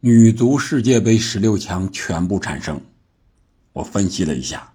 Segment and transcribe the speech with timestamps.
[0.00, 2.80] 女足世界杯十六强全部产生，
[3.72, 4.72] 我分析了一下，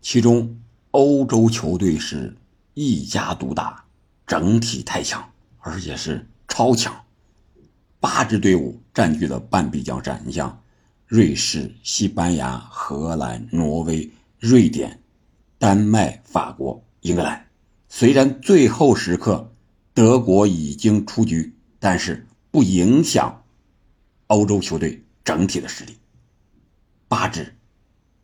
[0.00, 0.58] 其中
[0.90, 2.36] 欧洲球队是
[2.74, 3.84] 一家独大，
[4.26, 5.24] 整体太强，
[5.60, 6.92] 而且是超强，
[8.00, 10.20] 八支队伍占据了半壁江山。
[10.26, 10.60] 你像
[11.06, 14.10] 瑞士、西班牙、荷兰、挪威、
[14.40, 15.00] 瑞典、
[15.58, 17.46] 丹麦、法国、英格兰，
[17.88, 19.52] 虽然最后时刻
[19.94, 23.44] 德国已经出局，但是不影响。
[24.28, 25.96] 欧洲球队整体的实力，
[27.08, 27.54] 八支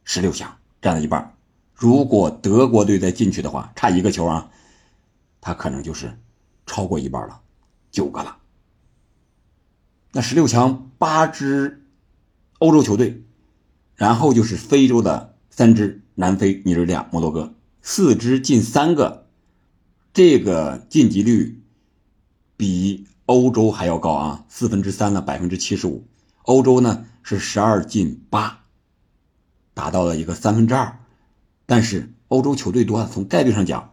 [0.05, 1.37] 十六强占了一半。
[1.75, 4.51] 如果德国队再进去的话，差一个球啊，
[5.41, 6.19] 他可能就是
[6.67, 7.41] 超过一半了，
[7.91, 8.39] 九个了。
[10.13, 11.85] 那十六强八支
[12.59, 13.23] 欧洲球队，
[13.95, 19.29] 然后就是非洲的三支：南非、尼日利亚、摩洛哥，四支进三个，
[20.13, 21.63] 这个晋级率
[22.57, 23.07] 比。
[23.33, 26.07] 欧洲还要高啊，四分之三了，百分之七十五。
[26.43, 28.61] 欧洲呢是十二进八，
[29.73, 30.99] 达到了一个三分之二。
[31.65, 33.91] 但是欧洲球队多，从概率上讲，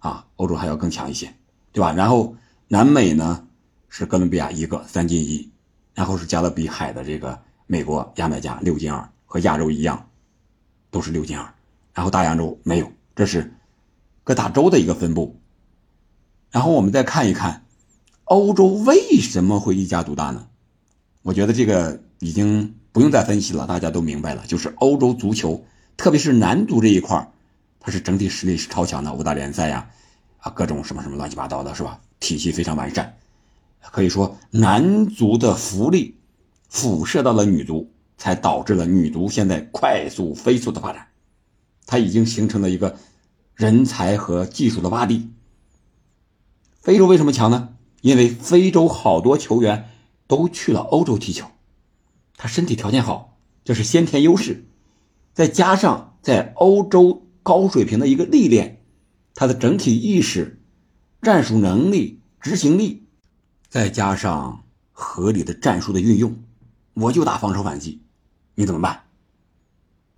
[0.00, 1.34] 啊，欧洲还要更强一些，
[1.72, 1.94] 对吧？
[1.94, 2.36] 然后
[2.68, 3.46] 南美呢
[3.88, 5.50] 是哥伦比亚一个三进一，
[5.94, 10.10] 然后是加勒比海的这个美国牙买加六进二，和亚洲一样，
[10.90, 11.54] 都是六进二。
[11.94, 13.50] 然后大洋洲没有，这是
[14.24, 15.40] 各大洲的一个分布。
[16.50, 17.62] 然后我们再看一看。
[18.24, 20.46] 欧洲为什么会一家独大呢？
[21.22, 24.46] 我觉得这个已经不用再分析了，大家都明白了。
[24.46, 25.64] 就是欧洲足球，
[25.96, 27.32] 特别是男足这一块
[27.80, 29.90] 它是整体实力是超强的，五大联赛呀，
[30.38, 32.00] 啊，各种什么什么乱七八糟的，是吧？
[32.20, 33.16] 体系非常完善，
[33.80, 36.16] 可以说男足的福利
[36.68, 41.08] 辐射到了女足，才导致了女足现在快速飞速的发展。
[41.86, 42.96] 它已经形成了一个
[43.54, 45.30] 人才和技术的洼地。
[46.80, 47.68] 非洲为什么强呢？
[48.04, 49.88] 因为非洲好多球员
[50.26, 51.46] 都去了欧洲踢球，
[52.36, 54.66] 他身体条件好，这是先天优势，
[55.32, 58.82] 再加上在欧洲高水平的一个历练，
[59.34, 60.60] 他的整体意识、
[61.22, 63.06] 战术能力、执行力，
[63.70, 66.36] 再加上合理的战术的运用，
[66.92, 68.02] 我就打防守反击，
[68.54, 69.04] 你怎么办？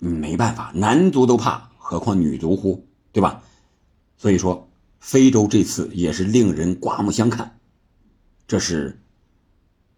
[0.01, 2.85] 你没办法，男足都怕，何况女足乎？
[3.13, 3.45] 对吧？
[4.17, 7.56] 所以说，非洲这次也是令人刮目相看。
[8.47, 9.01] 这是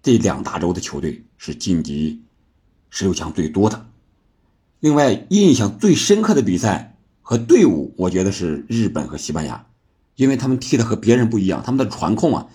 [0.02, 2.22] 这两大洲的球队是晋级
[2.90, 3.86] 十六强最多的。
[4.80, 9.66] 另外，印象最深刻的比赛和队伍，我觉得是日本和西班牙，
[10.14, 12.46] 因为他们踢的和别人不一样，他们的传控啊，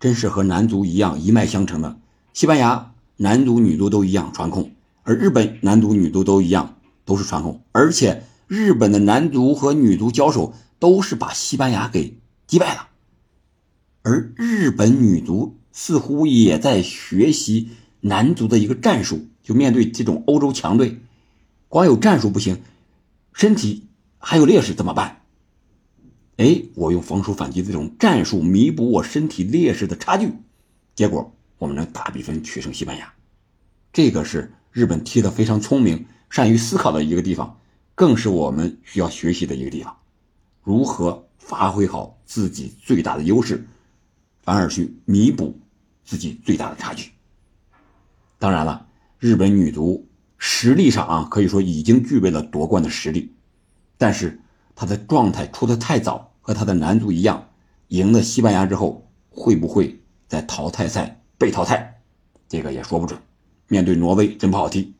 [0.00, 1.98] 真是和男足一样一脉相承的。
[2.32, 12.16] 西班牙男足、女足都一样传控，而日本男足、女足都一样都是传控，而且日本的男足和女足交手都是把西班牙给
[12.46, 12.88] 击败了。
[14.02, 21.00] 而日本女足似乎也在学习男足的一个战术，就面对这种欧洲强队，
[21.68, 22.62] 光有战术不行，
[23.32, 23.86] 身体
[24.18, 25.20] 还有劣势怎么办？
[26.38, 30.32] 哎，我用防守反击这种战术弥补我身体劣势的差距，
[30.94, 33.12] 结果我们能大比分取胜西班牙，
[33.92, 37.58] 这个是日本踢得非常聪明、善于思考的一个地方，
[37.94, 39.94] 更是我们需要学习的一个地方，
[40.62, 43.66] 如何发挥好自己最大的优势。
[44.42, 45.58] 反而去弥补
[46.04, 47.10] 自己最大的差距。
[48.38, 48.86] 当然了，
[49.18, 50.08] 日本女足
[50.38, 53.34] 实力上啊，可以说已经具备了夺冠的实力，
[53.98, 54.40] 但是
[54.74, 57.48] 她的状态出的太早，和她的男足一样，
[57.88, 62.00] 赢了西班牙之后，会不会在淘汰赛被淘汰，
[62.48, 63.20] 这个也说不准。
[63.68, 64.94] 面对挪威真不好踢。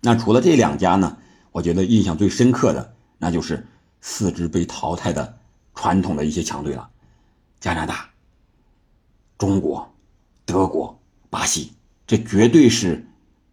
[0.00, 1.16] 那除了这两家呢，
[1.52, 3.64] 我觉得印象最深刻的，那就是
[4.00, 5.38] 四支被淘汰的
[5.74, 6.90] 传统的一些强队了，
[7.60, 8.10] 加拿大。
[9.42, 9.92] 中国、
[10.44, 11.72] 德国、巴西，
[12.06, 13.08] 这绝对是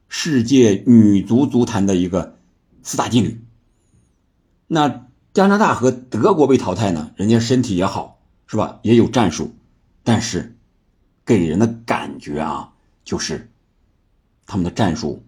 [0.07, 2.35] 世界女足足坛的一个
[2.83, 3.43] 四大劲旅。
[4.67, 7.09] 那加拿大和德国被淘汰呢？
[7.15, 8.77] 人家身体也好，是吧？
[8.83, 9.55] 也有战术，
[10.03, 10.55] 但是
[11.25, 12.73] 给人的感觉啊，
[13.03, 13.49] 就是
[14.45, 15.23] 他们的战术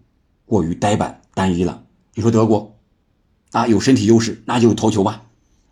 [0.46, 1.82] 过于呆板单一了。
[2.14, 2.76] 你说德国
[3.50, 5.24] 啊，有身体优势，那就投球吧，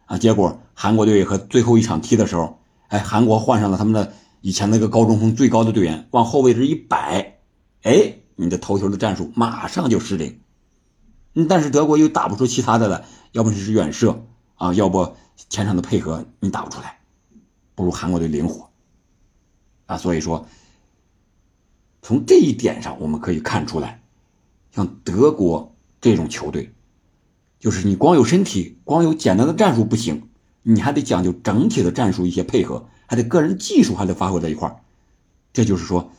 [0.07, 2.59] 啊，结果韩国队和最后一场踢的时候，
[2.89, 4.13] 哎，韩国换上了他们的。
[4.41, 7.39] 以前那个高中锋最高的队员往后位置一摆，
[7.83, 10.41] 哎，你的头球的战术马上就失灵。
[11.49, 14.25] 但是德国又打不出其他的了，要不就是远射
[14.57, 15.15] 啊，要不
[15.49, 17.01] 前场的配合你打不出来，
[17.75, 18.71] 不如韩国队灵活
[19.87, 19.97] 啊。
[19.97, 20.47] 所以说，
[22.03, 24.03] 从这一点上我们可以看出来，
[24.73, 26.73] 像德国这种球队，
[27.59, 30.30] 就是你光有身体，光有简单的战术不行，
[30.63, 32.87] 你还得讲究整体的战术一些配合。
[33.07, 34.77] 还得个人技术还得发挥在一块儿，
[35.53, 36.13] 这就是说，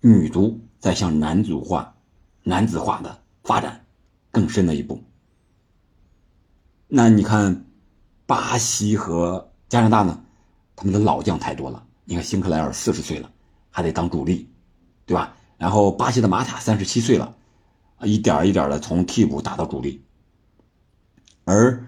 [0.00, 1.96] 女足在向男足化、
[2.44, 3.84] 男子化的发展
[4.30, 5.02] 更深的一步。
[6.86, 7.64] 那你看，
[8.26, 10.22] 巴西和加拿大呢，
[10.76, 11.84] 他们的老将太多了。
[12.04, 13.28] 你看，辛克莱尔四十岁了，
[13.72, 14.48] 还得当主力，
[15.04, 15.34] 对吧？
[15.58, 17.34] 然后巴西的马塔三十七岁了，
[18.02, 20.00] 一点一点的从替补打到主力。
[21.42, 21.84] 而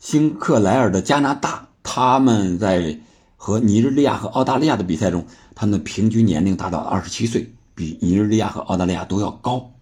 [0.00, 2.98] 辛克莱尔的加拿大，他们在
[3.36, 9.72] 和尼日利亚和澳大利亚的比赛中，他们的平均年龄达到二十七岁，比尼日利亚和澳大利亚都要高。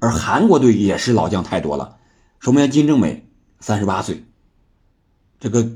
[0.00, 1.98] 而韩国队也是老将太多了。
[2.40, 3.28] 守门员金正美
[3.60, 4.24] 三十八岁，
[5.38, 5.70] 这个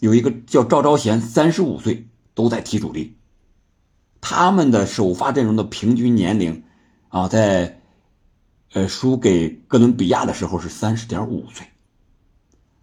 [0.00, 3.16] 有一个叫赵昭贤三十五岁，都在踢主力。
[4.20, 6.64] 他们的首发阵容的平均年龄
[7.08, 7.80] 啊，在
[8.72, 11.66] 呃输给哥伦比亚的时候是三十点五岁，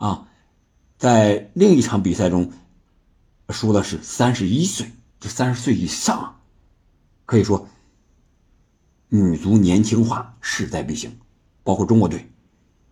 [0.04, 0.28] 啊，
[0.98, 2.52] 在另一场比赛中
[3.48, 4.92] 输的是三十一岁，
[5.22, 6.42] 就三十岁以上，
[7.26, 7.66] 可以说
[9.08, 11.10] 女足年轻化势在必行，
[11.64, 12.30] 包括中国队。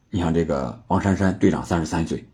[0.09, 2.25] 你像这个王珊珊队长三十三岁，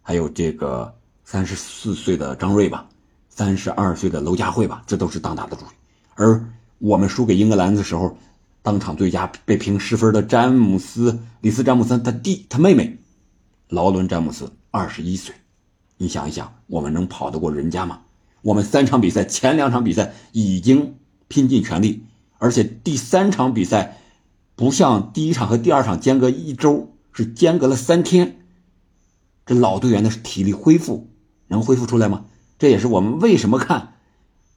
[0.00, 2.88] 还有这个三十四岁的张睿吧，
[3.28, 5.70] 三十二岁的娄佳慧吧，这都是当打的主力。
[6.16, 6.44] 而
[6.78, 8.18] 我们输给英格兰的时候，
[8.62, 12.98] 当场最佳被评十分的詹姆斯里斯詹姆斯他弟他妹妹
[13.72, 15.34] 劳伦詹姆斯二十一岁，
[15.96, 18.02] 你想一想，我们能跑得过人家吗？
[18.42, 20.96] 我们三场比赛前两场比赛已经
[21.26, 22.04] 拼尽全力，
[22.36, 23.96] 而且第三场比赛
[24.56, 26.90] 不像第一场和第二场间隔一周。
[27.14, 28.38] 是间隔了三天，
[29.44, 31.10] 这老队员的体力恢复
[31.48, 32.24] 能恢复出来吗？
[32.58, 33.94] 这也是我们为什么看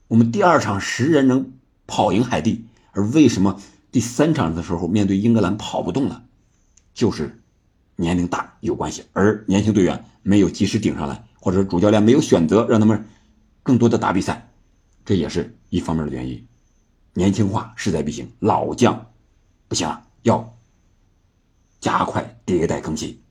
[0.07, 1.51] 我们第二场十人能
[1.85, 3.61] 跑赢海地，而为什么
[3.91, 6.23] 第三场的时候面对英格兰跑不动了，
[6.93, 7.41] 就是
[7.95, 13.05] 年龄大有关系，而年轻队员没有及时顶上来，或者主教练没有选择让他们
[13.63, 14.49] 更多的打比赛，
[15.05, 16.47] 这也是一方面的原因。
[17.13, 19.11] 年轻化势在必行，老将
[19.67, 20.51] 不行了，要。
[21.81, 23.21] 加快迭代更新。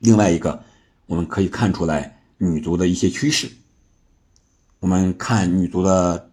[0.00, 0.64] 另外一个，
[1.06, 3.48] 我们可以看出来女足的一些趋势。
[4.80, 6.32] 我们看女足的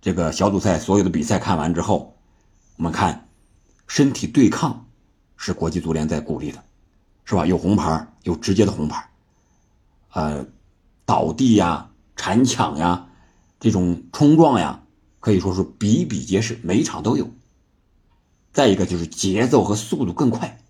[0.00, 2.16] 这个小组赛所有的比赛看完之后，
[2.76, 3.28] 我们看
[3.88, 4.87] 身体对抗
[5.38, 6.62] 是国际足联在鼓励的，
[7.24, 7.46] 是吧？
[7.46, 9.08] 有红牌，有直接的红牌，
[10.12, 10.44] 呃，
[11.06, 13.06] 倒地呀、铲抢呀、
[13.58, 14.82] 这种冲撞呀，
[15.20, 17.26] 可以说是比比皆是，每一场都有。
[18.52, 20.60] 再一个就是节奏和速度更快，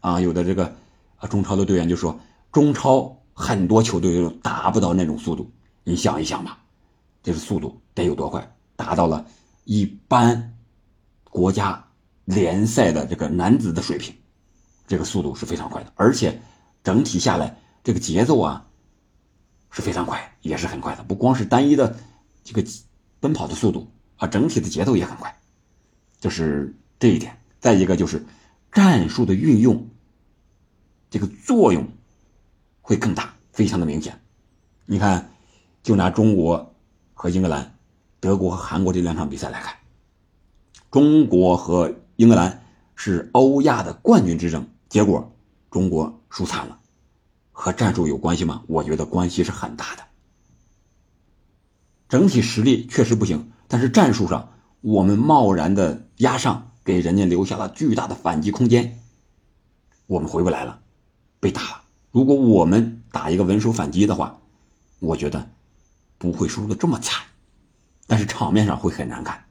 [0.00, 0.76] 啊，有的这个
[1.16, 2.20] 啊中超的队员就说，
[2.52, 5.50] 中超很多球队都达不到那种速度。
[5.82, 6.58] 你想一想吧，
[7.22, 8.54] 这个速度得有多快？
[8.76, 9.24] 达到了
[9.64, 10.56] 一般
[11.24, 11.84] 国家
[12.30, 14.14] 联赛的这个男子的水平，
[14.86, 15.92] 这个速度是非常快的。
[15.96, 16.40] 而且
[16.82, 18.66] 整体下来，这个节奏啊
[19.70, 21.02] 是非常快，也是很快的。
[21.02, 21.96] 不光是单一的
[22.44, 22.64] 这个
[23.20, 25.34] 奔跑的速度啊，整体的节奏也很快，
[26.20, 26.74] 就是。
[27.02, 28.22] 这一点，再一个就是
[28.70, 29.88] 战术的运用，
[31.08, 31.88] 这个作用
[32.82, 34.20] 会更大，非常的明显。
[34.84, 35.30] 你看，
[35.82, 36.74] 就拿中国
[37.14, 37.74] 和英格兰、
[38.20, 39.74] 德国和韩国这两场比赛来看，
[40.90, 41.90] 中国和
[42.20, 42.62] 英格兰
[42.96, 45.32] 是欧亚的冠军之争，结果
[45.70, 46.78] 中国输惨了，
[47.50, 48.62] 和战术有关系吗？
[48.66, 50.02] 我觉得关系是很大的。
[52.10, 54.52] 整体实力确实不行，但是战术上
[54.82, 56.66] 我们贸然的压上。
[56.82, 58.98] 给人家留下了巨大的反击空间，
[60.06, 60.80] 我们回不来了，
[61.38, 61.82] 被打了。
[62.10, 64.40] 如果我们打一个稳守反击的话，
[64.98, 65.48] 我觉得
[66.18, 67.22] 不会输的这么惨，
[68.06, 69.44] 但是场面上会很难看。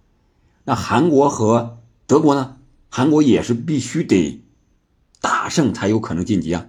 [0.65, 2.57] 那韩国和德国呢？
[2.89, 4.43] 韩国也是必须得
[5.21, 6.67] 大胜才有可能晋级啊！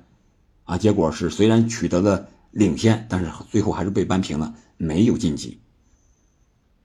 [0.65, 5.61] 啊，结果是虽然取得了领先，但是最后还是被扳平了，没有晋级。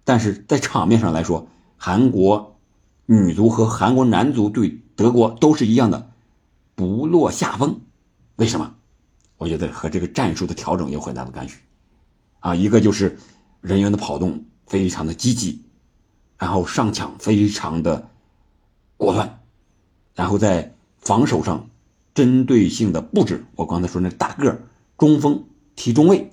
[0.03, 2.53] 但是在场面上来说，韩国。
[3.07, 6.09] 女足和韩国男足对德国都是一样的，
[6.73, 7.81] 不落下风。
[8.37, 8.73] 为什么？
[9.37, 11.53] 我觉得和这个战术的调整有很大的干系。
[12.39, 13.19] 啊，一个就是
[13.61, 15.61] 人员的跑动非常的积极，
[16.39, 18.09] 然后上抢非常的
[18.97, 19.39] 果断，
[20.13, 21.69] 然后在防守上
[22.13, 23.45] 针对性的布置。
[23.55, 24.61] 我刚才说那大个
[24.97, 26.31] 中锋踢中卫，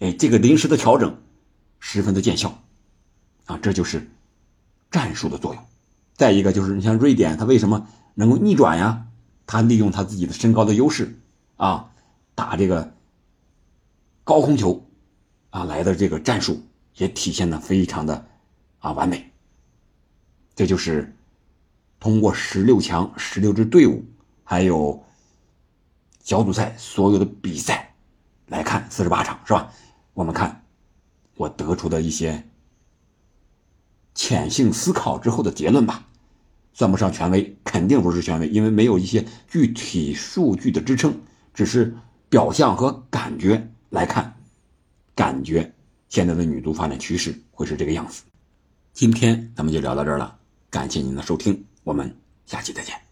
[0.00, 1.16] 哎，这个临时的调整
[1.78, 2.62] 十分的见效。
[3.46, 4.08] 啊，这就是
[4.90, 5.62] 战术的作用。
[6.14, 9.06] 再一个就是，你像瑞典，他为什么能够逆转呀？
[9.46, 11.18] 他利用他自己的身高的优势，
[11.56, 11.90] 啊，
[12.36, 12.92] 打这个
[14.22, 14.86] 高空球，
[15.50, 16.62] 啊来的这个战术
[16.94, 18.26] 也体现的非常的
[18.78, 19.32] 啊完美。
[20.54, 21.16] 这就是
[22.00, 24.02] 通过十六强、十六支队伍，
[24.42, 25.04] 还有
[26.24, 27.94] 小组赛所有的比赛
[28.46, 29.70] 来看，四十八场是吧？
[30.14, 30.64] 我们看
[31.36, 32.42] 我得出的一些
[34.14, 36.06] 潜性思考之后的结论吧，
[36.72, 41.20] 算不上权威，肯定不是权威，因为没有一些具体数据的支撑，
[41.52, 41.94] 只是
[42.28, 44.34] 表象和感觉来看，
[45.14, 45.72] 感觉
[46.08, 48.22] 现在的女足发展趋势会是这个样子。
[48.92, 50.38] 今天咱们就聊到这儿了，
[50.70, 52.16] 感谢您的收听，我们
[52.46, 53.09] 下期再见。